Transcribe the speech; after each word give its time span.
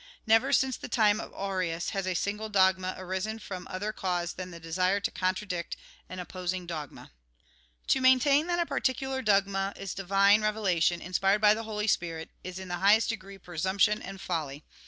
Never, 0.25 0.51
since 0.51 0.77
the 0.77 0.87
time 0.89 1.19
of 1.19 1.31
Arius, 1.31 1.91
has 1.91 2.07
a 2.07 2.15
single 2.15 2.49
dogma 2.49 2.95
arisen 2.97 3.37
from 3.37 3.67
other 3.69 3.93
cause 3.93 4.33
than 4.33 4.49
the 4.49 4.59
desire 4.59 4.99
to 4.99 5.11
contradict 5.11 5.77
an 6.09 6.17
opposing 6.17 6.65
dogma. 6.65 7.11
To 7.89 8.01
maintain 8.01 8.47
that 8.47 8.57
a 8.57 8.65
particular 8.65 9.21
dogma 9.21 9.73
is 9.75 9.93
a 9.93 9.97
divine 9.97 10.41
revelation, 10.41 11.01
inspired 11.03 11.41
by 11.41 11.53
the 11.53 11.65
Holy 11.65 11.85
Spirit, 11.85 12.31
is 12.43 12.57
in 12.57 12.67
the 12.67 12.77
highest 12.79 13.09
degree 13.09 13.37
presumption 13.37 14.01
and 14.01 14.19
folly. 14.19 14.63